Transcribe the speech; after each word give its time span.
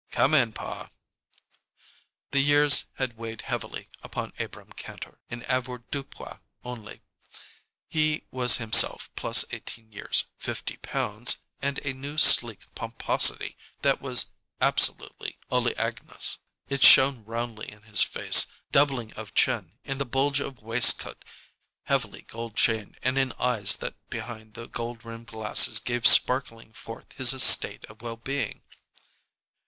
"Come 0.09 0.33
in, 0.33 0.51
pa." 0.51 0.89
The 2.31 2.39
years 2.39 2.85
had 2.95 3.17
weighed 3.17 3.43
heavily 3.43 3.87
upon 4.01 4.33
Abrahm 4.39 4.73
Kantor 4.73 5.19
in 5.29 5.43
avoirdupois 5.43 6.39
only. 6.63 7.03
He 7.87 8.23
was 8.31 8.55
himself 8.57 9.11
plus 9.15 9.45
eighteen 9.51 9.91
years, 9.91 10.25
fifty 10.39 10.77
pounds, 10.77 11.41
and 11.61 11.77
a 11.85 11.93
new 11.93 12.17
sleek 12.17 12.61
pomposity 12.73 13.55
that 13.83 14.01
was 14.01 14.29
absolutely 14.59 15.37
oleaginous. 15.51 16.39
It 16.67 16.81
shone 16.81 17.23
roundly 17.23 17.71
in 17.71 17.83
his 17.83 18.01
face, 18.01 18.47
doubling 18.71 19.13
of 19.13 19.35
chin, 19.35 19.77
in 19.83 19.99
the 19.99 20.03
bulge 20.07 20.39
of 20.39 20.63
waistcoat, 20.63 21.23
heavily 21.83 22.23
gold 22.23 22.57
chained, 22.57 22.97
and 23.03 23.19
in 23.19 23.33
eyes 23.33 23.75
that 23.75 23.93
behind 24.09 24.55
the 24.55 24.67
gold 24.67 25.05
rimmed 25.05 25.27
glasses 25.27 25.77
gave 25.77 26.07
sparklingly 26.07 26.73
forth 26.73 27.13
his 27.13 27.33
estate 27.33 27.85
of 27.85 28.01
well 28.01 28.17
being. 28.17 28.63